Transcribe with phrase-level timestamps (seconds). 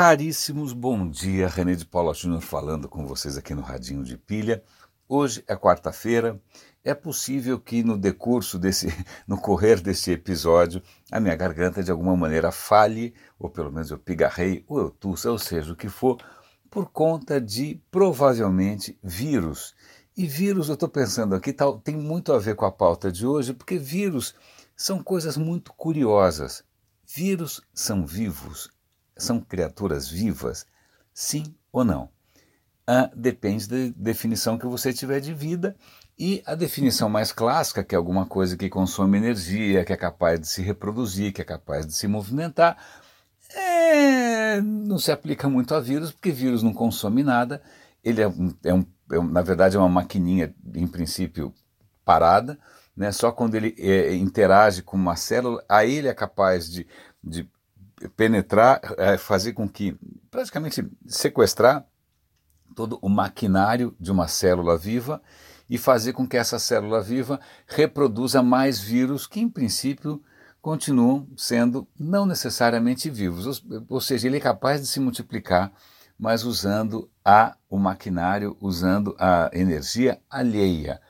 [0.00, 4.62] Raríssimos bom dia, René de Paula Júnior falando com vocês aqui no Radinho de Pilha.
[5.08, 6.40] Hoje é quarta-feira.
[6.84, 8.86] É possível que no decurso desse,
[9.26, 10.80] no correr desse episódio,
[11.10, 15.32] a minha garganta de alguma maneira falhe, ou pelo menos eu pigarrei, ou eu tussa,
[15.32, 16.16] ou seja o que for,
[16.70, 19.74] por conta de provavelmente vírus.
[20.16, 23.26] E vírus, eu estou pensando aqui, tal, tem muito a ver com a pauta de
[23.26, 24.32] hoje, porque vírus
[24.76, 26.62] são coisas muito curiosas.
[27.04, 28.70] Vírus são vivos,
[29.18, 30.66] são criaturas vivas?
[31.12, 32.08] Sim ou não?
[32.86, 35.76] Ah, depende da definição que você tiver de vida
[36.18, 40.40] e a definição mais clássica, que é alguma coisa que consome energia, que é capaz
[40.40, 42.78] de se reproduzir, que é capaz de se movimentar,
[43.54, 47.62] é, não se aplica muito a vírus, porque vírus não consome nada,
[48.02, 51.52] ele é, um, é, um, é na verdade é uma maquininha, em princípio,
[52.04, 52.58] parada,
[52.96, 53.12] né?
[53.12, 56.86] só quando ele é, interage com uma célula, aí ele é capaz de,
[57.22, 57.48] de
[58.16, 59.96] penetrar, é, fazer com que,
[60.30, 61.86] praticamente sequestrar
[62.74, 65.20] todo o maquinário de uma célula viva
[65.68, 70.22] e fazer com que essa célula viva reproduza mais vírus que, em princípio,
[70.60, 73.46] continuam sendo não necessariamente vivos.
[73.46, 75.72] Ou, ou seja, ele é capaz de se multiplicar,
[76.18, 81.00] mas usando a, o maquinário, usando a energia alheia.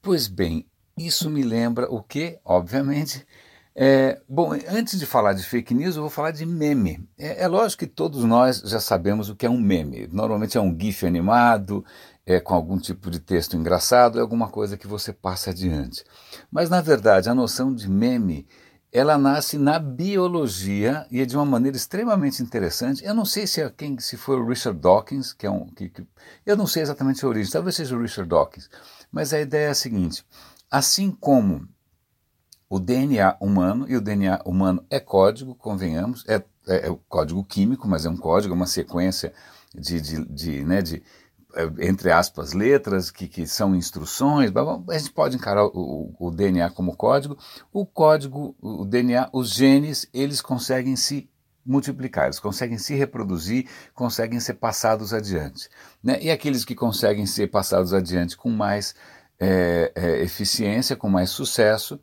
[0.00, 3.26] Pois bem, isso me lembra o que, obviamente,
[3.80, 7.08] é, bom, antes de falar de fake news, eu vou falar de meme.
[7.16, 10.08] É, é, lógico que todos nós já sabemos o que é um meme.
[10.10, 11.84] Normalmente é um GIF animado,
[12.26, 16.02] é, com algum tipo de texto engraçado, é alguma coisa que você passa adiante.
[16.50, 18.48] Mas, na verdade, a noção de meme
[18.92, 23.04] ela nasce na biologia e é de uma maneira extremamente interessante.
[23.04, 25.88] Eu não sei se é quem se foi o Richard Dawkins, que é um que,
[25.88, 26.04] que,
[26.44, 28.68] eu não sei exatamente a origem, talvez seja o Richard Dawkins,
[29.12, 30.24] mas a ideia é a seguinte:
[30.68, 31.68] assim como
[32.68, 37.42] o DNA humano, e o DNA humano é código, convenhamos, é, é, é o código
[37.44, 39.32] químico, mas é um código, é uma sequência
[39.74, 41.02] de, de, de, né, de
[41.54, 46.68] é, entre aspas, letras que, que são instruções, a gente pode encarar o, o, DNA
[46.70, 47.38] como código.
[47.72, 51.28] O código, o DNA, os genes, eles conseguem se
[51.64, 55.70] multiplicar, eles conseguem se reproduzir, conseguem ser passados adiante.
[56.02, 56.18] Né?
[56.22, 58.94] E aqueles que conseguem ser passados adiante com mais
[59.40, 61.98] é, é, eficiência, com mais sucesso,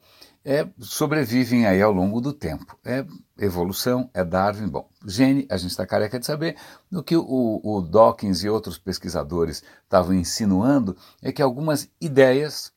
[0.46, 2.78] é, sobrevivem aí ao longo do tempo.
[2.86, 3.04] É
[3.38, 4.68] evolução, é Darwin.
[4.68, 6.56] Bom, gene, a gente está careca de saber.
[6.94, 12.72] O que o, o Dawkins e outros pesquisadores estavam insinuando é que algumas ideias,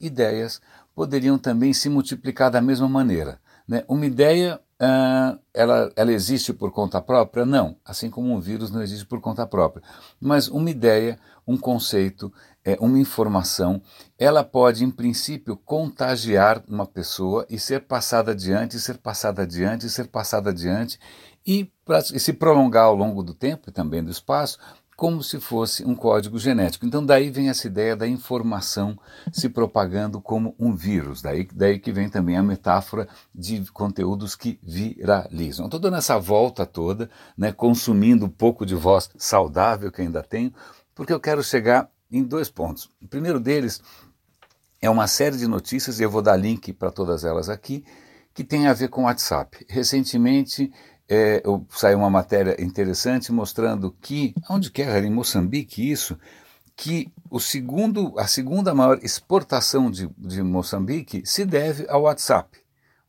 [0.00, 0.60] ideias
[0.94, 3.40] poderiam também se multiplicar da mesma maneira.
[3.68, 3.84] Né?
[3.86, 7.46] Uma ideia, uh, ela, ela existe por conta própria?
[7.46, 9.84] Não, assim como um vírus não existe por conta própria.
[10.20, 12.32] Mas uma ideia, um conceito,
[12.64, 13.80] é, uma informação,
[14.18, 20.08] ela pode, em princípio, contagiar uma pessoa e ser passada adiante, ser passada adiante, ser
[20.08, 20.98] passada adiante,
[21.46, 21.70] e,
[22.14, 24.58] e se prolongar ao longo do tempo e também do espaço,
[25.02, 26.86] como se fosse um código genético.
[26.86, 28.96] Então daí vem essa ideia da informação
[29.32, 31.20] se propagando como um vírus.
[31.20, 35.64] Daí, daí que vem também a metáfora de conteúdos que viralizam.
[35.64, 40.54] Estou dando essa volta toda, né, consumindo um pouco de voz saudável que ainda tenho,
[40.94, 42.88] porque eu quero chegar em dois pontos.
[43.02, 43.82] O primeiro deles
[44.80, 47.84] é uma série de notícias, e eu vou dar link para todas elas aqui,
[48.32, 49.66] que tem a ver com o WhatsApp.
[49.68, 50.72] Recentemente
[51.14, 56.18] é, saiu uma matéria interessante mostrando que, onde que era, em Moçambique, isso,
[56.74, 62.58] que o segundo, a segunda maior exportação de, de Moçambique se deve ao WhatsApp.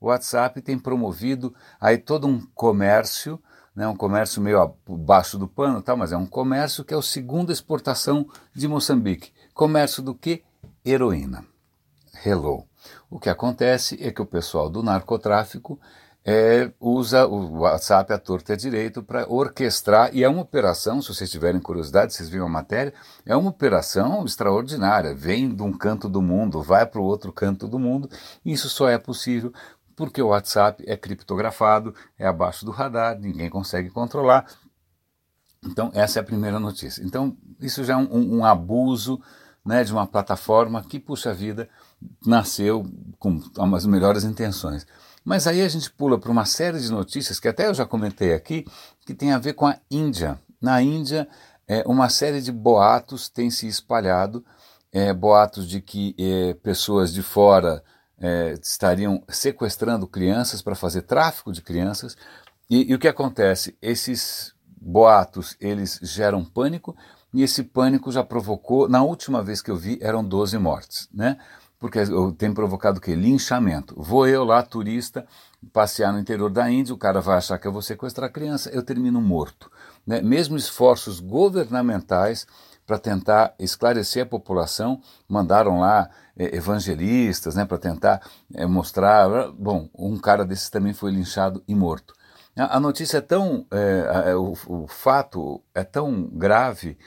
[0.01, 3.41] O WhatsApp tem promovido aí todo um comércio
[3.73, 7.01] né, um comércio meio abaixo do pano, tá, mas é um comércio que é a
[7.01, 9.31] segunda exportação de Moçambique.
[9.51, 10.43] Comércio do que?
[10.85, 11.43] Heroína.
[12.23, 12.65] Hello.
[13.09, 15.79] O que acontece é que o pessoal do narcotráfico
[16.25, 21.01] é, usa o WhatsApp à torta e à direito para orquestrar, e é uma operação,
[21.01, 22.93] se vocês tiverem curiosidade, vocês viram a matéria,
[23.25, 27.67] é uma operação extraordinária, vem de um canto do mundo, vai para o outro canto
[27.67, 28.09] do mundo,
[28.45, 29.51] isso só é possível
[29.95, 34.45] porque o WhatsApp é criptografado, é abaixo do radar, ninguém consegue controlar.
[35.65, 37.03] Então, essa é a primeira notícia.
[37.03, 39.21] Então, isso já é um, um abuso
[39.63, 41.69] né, de uma plataforma que, puxa vida,
[42.25, 42.85] nasceu
[43.17, 43.39] com
[43.75, 44.85] as melhores intenções.
[45.23, 48.33] Mas aí a gente pula para uma série de notícias que até eu já comentei
[48.33, 48.65] aqui,
[49.05, 50.39] que tem a ver com a Índia.
[50.61, 51.27] Na Índia,
[51.67, 54.45] é, uma série de boatos tem se espalhado,
[54.91, 57.83] é, boatos de que é, pessoas de fora
[58.19, 62.15] é, estariam sequestrando crianças para fazer tráfico de crianças.
[62.69, 63.77] E, e, o que acontece?
[63.81, 66.95] Esses boatos eles geram pânico
[67.33, 71.37] e esse pânico já provocou, na última vez que eu vi, eram 12 mortes, né?
[71.83, 71.99] Porque
[72.37, 73.13] tem provocado o quê?
[73.13, 73.93] Linchamento.
[73.97, 75.27] Vou eu lá, turista,
[75.73, 78.69] passear no interior da Índia, o cara vai achar que eu vou sequestrar a criança,
[78.69, 79.69] eu termino morto.
[80.07, 80.21] Né?
[80.21, 82.47] Mesmo esforços governamentais
[82.87, 88.21] para tentar esclarecer a população, mandaram lá é, evangelistas né, para tentar
[88.53, 89.51] é, mostrar.
[89.51, 92.13] Bom, um cara desses também foi linchado e morto.
[92.55, 93.65] A, notícia é tão.
[93.69, 96.97] É, o, o fato é tão grave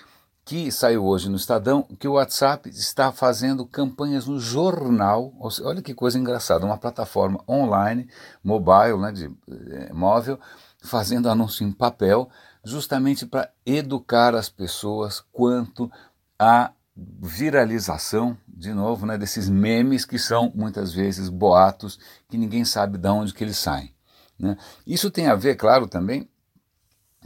[0.46, 5.34] que saiu hoje no Estadão que o WhatsApp está fazendo campanhas no jornal.
[5.64, 8.08] Olha que coisa engraçada, uma plataforma online,
[8.44, 9.30] mobile, né, de,
[9.72, 10.38] é, móvel,
[10.80, 12.30] fazendo anúncio em papel,
[12.64, 15.90] justamente para educar as pessoas quanto
[16.38, 21.98] à viralização, de novo, né, desses memes que são muitas vezes boatos
[22.28, 23.92] que ninguém sabe de onde que eles saem.
[24.38, 24.56] Né?
[24.86, 26.28] Isso tem a ver, claro, também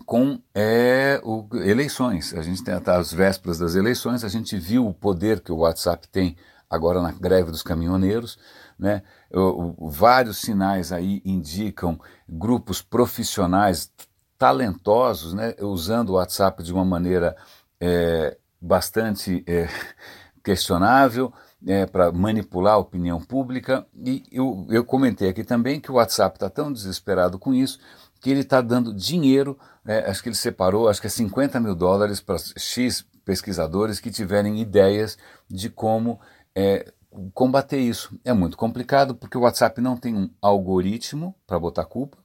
[0.05, 2.35] com é, o, eleições.
[2.35, 6.08] A gente até as vésperas das eleições, a gente viu o poder que o WhatsApp
[6.08, 6.37] tem
[6.69, 8.38] agora na greve dos caminhoneiros.
[8.79, 9.02] Né?
[9.32, 13.91] O, o, vários sinais aí indicam grupos profissionais
[14.38, 17.37] talentosos né, usando o WhatsApp de uma maneira
[17.81, 19.69] é, bastante é,
[20.43, 21.32] questionável.
[21.67, 26.37] É, para manipular a opinião pública, e eu, eu comentei aqui também que o WhatsApp
[26.37, 27.79] está tão desesperado com isso
[28.20, 31.75] que ele está dando dinheiro, é, acho que ele separou, acho que é 50 mil
[31.75, 35.17] dólares para X pesquisadores que tiverem ideias
[35.49, 36.20] de como
[36.55, 36.93] é,
[37.32, 38.19] combater isso.
[38.25, 42.19] É muito complicado porque o WhatsApp não tem um algoritmo para botar culpa.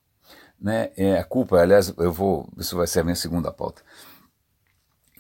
[0.60, 0.92] Né?
[0.98, 3.82] É, a culpa, aliás, eu vou, isso vai ser a minha segunda pauta.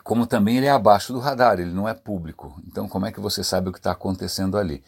[0.04, 2.62] Como também ele é abaixo do radar, ele não é público.
[2.68, 4.83] Então, como é que você sabe o que está acontecendo ali?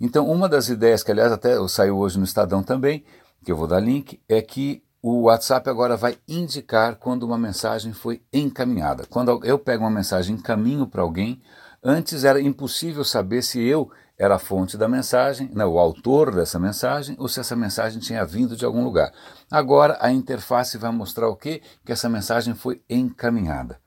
[0.00, 3.04] Então, uma das ideias que, aliás, até saiu hoje no Estadão também,
[3.44, 7.92] que eu vou dar link, é que o WhatsApp agora vai indicar quando uma mensagem
[7.92, 9.04] foi encaminhada.
[9.08, 11.40] Quando eu pego uma mensagem encaminho para alguém,
[11.82, 16.58] antes era impossível saber se eu era a fonte da mensagem, né, o autor dessa
[16.58, 19.10] mensagem, ou se essa mensagem tinha vindo de algum lugar.
[19.50, 21.62] Agora a interface vai mostrar o quê?
[21.86, 23.80] Que essa mensagem foi encaminhada.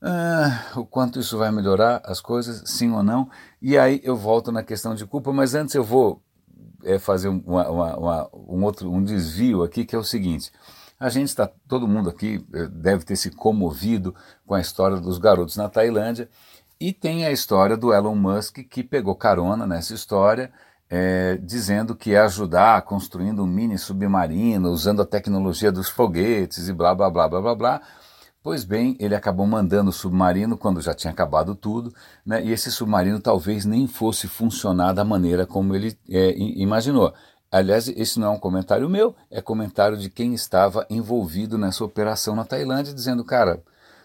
[0.00, 3.28] Ah, o quanto isso vai melhorar as coisas, sim ou não?
[3.60, 6.22] E aí eu volto na questão de culpa, mas antes eu vou
[6.84, 10.50] é fazer uma, uma, uma, um outro um desvio aqui que é o seguinte.
[10.98, 14.14] A gente está, todo mundo aqui é, deve ter se comovido
[14.46, 16.28] com a história dos garotos na Tailândia
[16.80, 20.52] e tem a história do Elon Musk que pegou carona nessa história,
[20.88, 26.72] é, dizendo que ia ajudar construindo um mini submarino, usando a tecnologia dos foguetes e
[26.72, 27.82] blá blá blá blá blá blá
[28.44, 31.94] Pois bem, ele acabou mandando o submarino quando já tinha acabado tudo,
[32.26, 37.14] né, e esse submarino talvez nem fosse funcionar da maneira como ele é, imaginou.
[37.50, 42.36] Aliás, esse não é um comentário meu, é comentário de quem estava envolvido nessa operação
[42.36, 43.62] na Tailândia, dizendo, cara,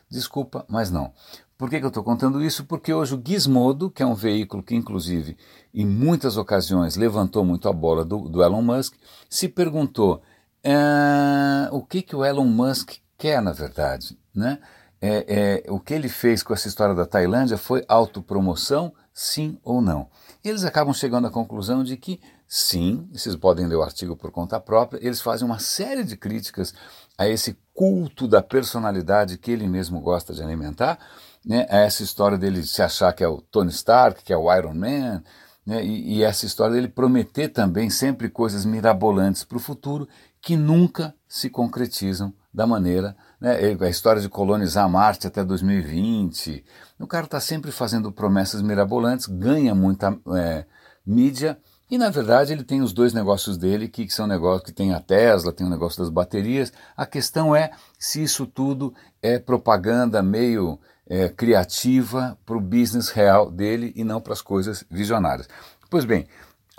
[0.10, 1.12] desculpa, mas não.
[1.58, 2.64] Por que, que eu estou contando isso?
[2.64, 5.36] Porque hoje o Gizmodo, que é um veículo que, inclusive,
[5.74, 8.94] em muitas ocasiões levantou muito a bola do, do Elon Musk,
[9.30, 10.22] se perguntou
[10.64, 14.18] ah, o que, que o Elon Musk quer, na verdade.
[14.34, 14.58] Né?
[15.02, 19.82] É, é, o que ele fez com essa história da Tailândia foi autopromoção, sim ou
[19.82, 20.10] não.
[20.44, 24.60] Eles acabam chegando à conclusão de que sim, vocês podem ler o artigo por conta
[24.60, 26.74] própria, eles fazem uma série de críticas
[27.16, 30.98] a esse culto da personalidade que ele mesmo gosta de alimentar,
[31.46, 34.52] né, a essa história dele se achar que é o Tony Stark, que é o
[34.54, 35.22] Iron Man,
[35.66, 40.08] né, e, e essa história dele prometer também sempre coisas mirabolantes para o futuro
[40.42, 46.66] que nunca se concretizam da maneira, né, a história de colonizar Marte até 2020.
[47.00, 50.66] O cara está sempre fazendo promessas mirabolantes, ganha muita é,
[51.06, 51.58] mídia
[51.90, 54.94] e na verdade ele tem os dois negócios dele que, que são negócios que tem
[54.94, 56.72] a Tesla, tem o negócio das baterias.
[56.96, 63.50] A questão é se isso tudo é propaganda meio é, criativa para o business real
[63.50, 65.48] dele e não para as coisas visionárias.
[65.90, 66.28] Pois bem,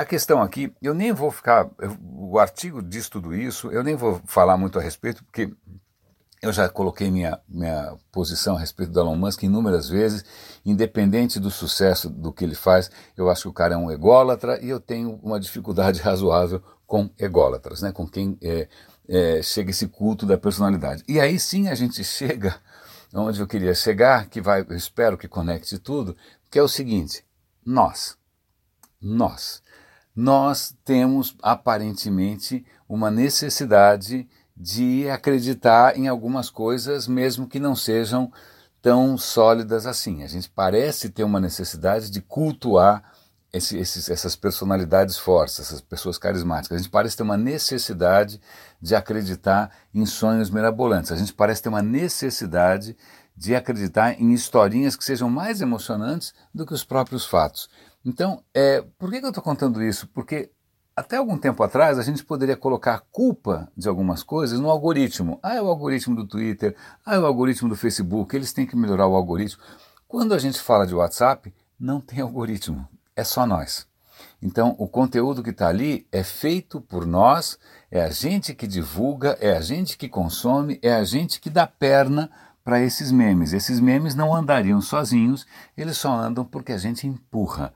[0.00, 1.68] a questão aqui, eu nem vou ficar.
[2.00, 5.52] O artigo diz tudo isso, eu nem vou falar muito a respeito, porque
[6.40, 10.24] eu já coloquei minha, minha posição a respeito do Elon Musk inúmeras vezes,
[10.64, 14.58] independente do sucesso do que ele faz, eu acho que o cara é um ególatra
[14.64, 18.68] e eu tenho uma dificuldade razoável com ególatras, né, com quem é,
[19.06, 21.04] é, chega esse culto da personalidade.
[21.06, 22.58] E aí sim a gente chega
[23.12, 26.16] onde eu queria chegar, que vai, eu espero que conecte tudo,
[26.50, 27.22] que é o seguinte:
[27.66, 28.16] nós,
[28.98, 29.62] nós,
[30.20, 38.30] nós temos aparentemente uma necessidade de acreditar em algumas coisas, mesmo que não sejam
[38.82, 40.22] tão sólidas assim.
[40.22, 43.02] A gente parece ter uma necessidade de cultuar
[43.50, 46.76] esse, esses, essas personalidades fortes, essas pessoas carismáticas.
[46.76, 48.38] A gente parece ter uma necessidade
[48.80, 51.12] de acreditar em sonhos mirabolantes.
[51.12, 52.94] A gente parece ter uma necessidade
[53.34, 57.70] de acreditar em historinhas que sejam mais emocionantes do que os próprios fatos.
[58.04, 60.08] Então, é, por que, eu estou contando isso?
[60.08, 60.50] Porque
[60.96, 65.38] até algum tempo atrás a gente poderia colocar culpa de algumas coisas no algoritmo.
[65.42, 68.76] Ah, é o algoritmo do Twitter, ah, é o algoritmo do Facebook, eles têm que
[68.76, 69.62] melhorar o algoritmo.
[70.08, 73.86] Quando a gente fala de WhatsApp, não tem algoritmo, é só nós.
[74.42, 77.58] Então, o conteúdo que está ali é feito por nós,
[77.90, 81.66] é a gente que divulga, é a gente que consome, é a gente que dá
[81.66, 82.30] perna
[82.64, 83.52] para esses memes.
[83.52, 87.72] Esses memes não andariam sozinhos, eles só andam porque a gente empurra.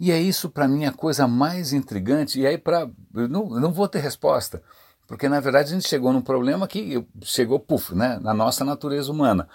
[0.00, 2.40] E é isso para mim a coisa mais intrigante.
[2.40, 4.62] E aí para não, não vou ter resposta,
[5.06, 9.12] porque na verdade a gente chegou num problema que chegou puf, né, na nossa natureza
[9.12, 9.46] humana.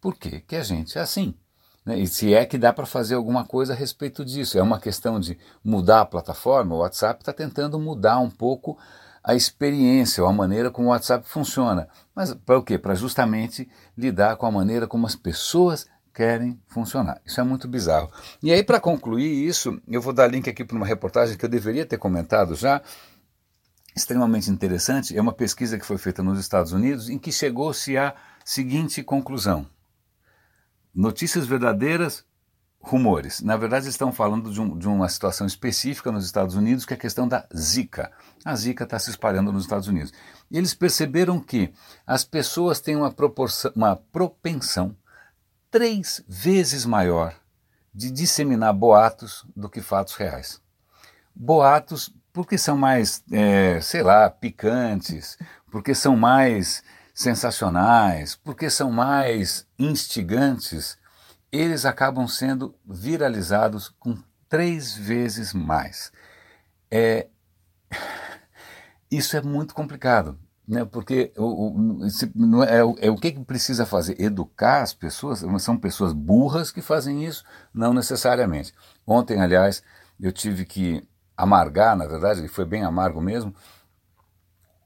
[0.00, 0.42] Por quê?
[0.44, 1.34] Que a gente é assim.
[1.86, 2.00] Né?
[2.00, 4.58] E se é que dá para fazer alguma coisa a respeito disso.
[4.58, 6.74] É uma questão de mudar a plataforma.
[6.74, 8.76] O WhatsApp está tentando mudar um pouco
[9.22, 11.88] a experiência ou a maneira como o WhatsApp funciona.
[12.14, 12.76] Mas para o quê?
[12.76, 17.20] Para justamente lidar com a maneira como as pessoas querem funcionar.
[17.24, 18.10] Isso é muito bizarro.
[18.42, 21.48] E aí, para concluir isso, eu vou dar link aqui para uma reportagem que eu
[21.48, 22.82] deveria ter comentado já,
[23.96, 25.16] extremamente interessante.
[25.16, 28.14] É uma pesquisa que foi feita nos Estados Unidos em que chegou-se à
[28.44, 29.66] seguinte conclusão:
[30.94, 32.24] notícias verdadeiras
[32.82, 33.40] rumores.
[33.40, 36.96] Na verdade, estão falando de, um, de, uma situação específica nos Estados Unidos, que é
[36.96, 38.10] a questão da Zika.
[38.44, 40.12] A Zika está se espalhando nos Estados Unidos.
[40.50, 41.72] E eles perceberam que
[42.04, 43.14] as pessoas têm uma,
[43.76, 44.96] uma propensão
[45.72, 47.34] três vezes maior
[47.92, 50.60] de disseminar boatos do que fatos reais.
[51.34, 55.36] Boatos porque são mais, é, sei lá, picantes,
[55.70, 56.82] porque são mais
[57.14, 60.98] sensacionais, porque são mais instigantes
[61.50, 64.16] eles acabam sendo viralizados com
[64.48, 66.10] três vezes mais.
[66.90, 67.28] É,
[69.10, 70.84] isso é muito complicado, né?
[70.84, 72.26] porque o, o, se,
[72.68, 74.20] é, é, o que, que precisa fazer?
[74.20, 77.44] Educar as pessoas, são pessoas burras que fazem isso?
[77.74, 78.72] Não necessariamente.
[79.06, 79.82] Ontem, aliás,
[80.20, 83.54] eu tive que amargar, na verdade, foi bem amargo mesmo,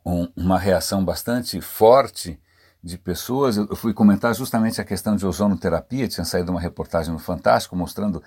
[0.05, 2.41] um, uma reação bastante forte
[2.83, 3.57] de pessoas.
[3.57, 8.23] Eu fui comentar justamente a questão de ozonoterapia, tinha saído uma reportagem no Fantástico mostrando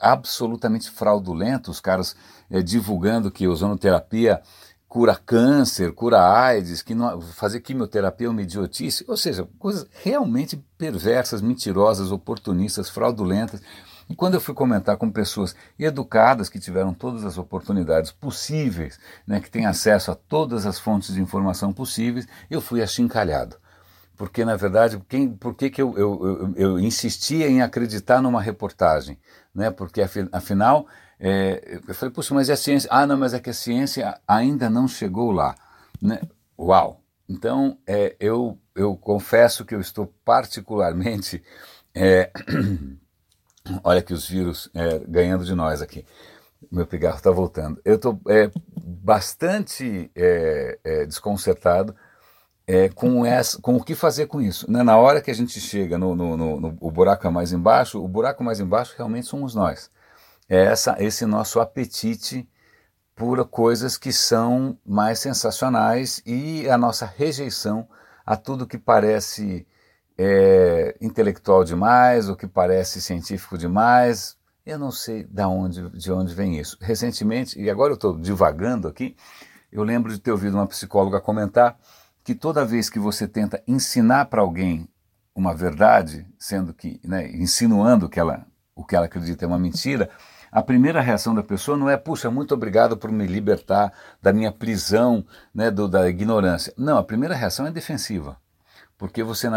[0.00, 2.14] absolutamente fraudulento os caras
[2.50, 4.42] é, divulgando que ozonoterapia
[4.92, 10.62] cura câncer, cura AIDS, que não, fazer quimioterapia é uma idiotice, ou seja, coisas realmente
[10.76, 13.62] perversas, mentirosas, oportunistas, fraudulentas.
[14.06, 19.40] E quando eu fui comentar com pessoas educadas que tiveram todas as oportunidades possíveis, né,
[19.40, 23.56] que têm acesso a todas as fontes de informação possíveis, eu fui achincalhado
[24.14, 28.40] porque na verdade, quem, por que, que eu, eu, eu, eu, insistia em acreditar numa
[28.40, 29.18] reportagem?
[29.52, 29.68] Né?
[29.68, 30.86] Porque afinal,
[31.24, 32.88] é, eu falei, puxa, mas é a ciência?
[32.90, 35.54] Ah, não, mas é que a ciência ainda não chegou lá.
[36.00, 36.20] Né?
[36.58, 37.00] Uau!
[37.28, 41.40] Então, é, eu, eu confesso que eu estou particularmente.
[41.94, 42.32] É,
[43.84, 46.04] olha que os vírus é, ganhando de nós aqui.
[46.72, 47.80] Meu pigarro está voltando.
[47.84, 51.94] Eu estou é, bastante é, desconcertado
[52.66, 54.68] é, com, essa, com o que fazer com isso.
[54.68, 54.82] Né?
[54.82, 58.08] Na hora que a gente chega no, no, no, no, o buraco mais embaixo, o
[58.08, 59.88] buraco mais embaixo realmente somos nós.
[60.52, 62.46] É essa, esse nosso apetite
[63.16, 67.88] por coisas que são mais sensacionais e a nossa rejeição
[68.26, 69.66] a tudo que parece
[70.18, 74.36] é, intelectual demais, o que parece científico demais.
[74.66, 76.76] Eu não sei de onde, de onde vem isso.
[76.82, 79.16] Recentemente, e agora eu estou divagando aqui,
[79.72, 81.78] eu lembro de ter ouvido uma psicóloga comentar
[82.22, 84.86] que toda vez que você tenta ensinar para alguém
[85.34, 90.10] uma verdade, sendo que, né, insinuando que ela, o que ela acredita é uma mentira,
[90.52, 93.90] a primeira reação da pessoa não é, puxa, muito obrigado por me libertar
[94.20, 96.74] da minha prisão, né, do, da ignorância.
[96.76, 98.36] Não, a primeira reação é defensiva.
[98.98, 99.48] Porque você,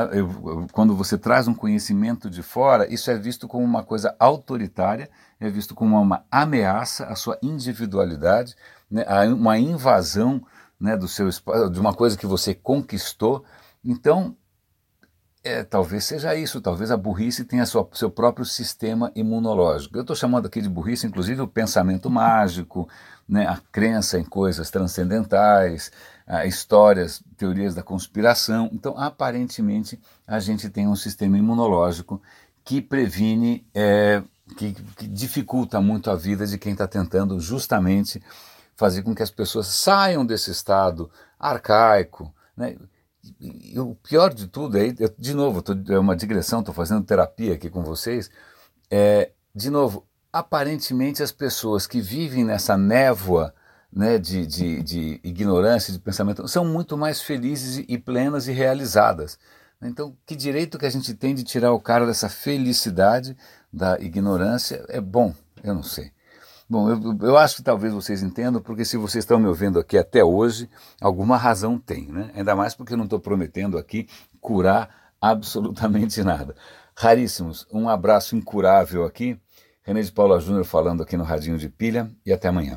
[0.71, 5.49] quando você traz um conhecimento de fora, isso é visto como uma coisa autoritária, é
[5.49, 8.55] visto como uma ameaça à sua individualidade,
[8.89, 10.41] né, uma invasão
[10.79, 11.29] né, do seu
[11.69, 13.43] de uma coisa que você conquistou.
[13.83, 14.35] Então,
[15.45, 19.95] é, talvez seja isso, talvez a burrice tenha sua, seu próprio sistema imunológico.
[19.95, 22.89] Eu estou chamando aqui de burrice, inclusive, o pensamento mágico,
[23.29, 25.91] né, a crença em coisas transcendentais,
[26.45, 28.69] histórias, teorias da conspiração.
[28.73, 32.19] Então, aparentemente, a gente tem um sistema imunológico
[32.63, 34.23] que previne, é,
[34.57, 38.21] que, que dificulta muito a vida de quem está tentando justamente
[38.75, 41.09] fazer com que as pessoas saiam desse estado
[41.39, 42.33] arcaico.
[42.57, 42.75] Né?
[43.39, 47.03] E o pior de tudo, é, eu, de novo, tô, é uma digressão, estou fazendo
[47.03, 48.29] terapia aqui com vocês,
[48.89, 53.53] é, de novo, aparentemente as pessoas que vivem nessa névoa
[53.91, 59.39] né, de, de, de ignorância, de pensamento, são muito mais felizes e plenas e realizadas.
[59.81, 63.37] Então, que direito que a gente tem de tirar o cara dessa felicidade
[63.71, 66.11] da ignorância é bom, eu não sei.
[66.67, 69.99] Bom, eu, eu, acho que talvez vocês entendam, porque se vocês estão me ouvindo aqui
[69.99, 70.67] até hoje,
[70.99, 72.31] alguma razão tem, né?
[72.33, 74.07] Ainda mais porque eu não estou prometendo aqui
[74.41, 76.55] curar absolutamente nada.
[76.95, 79.39] Raríssimos, um abraço incurável aqui.
[79.83, 82.73] René de Paula Júnior falando aqui no Radinho de Pilha e até amanhã.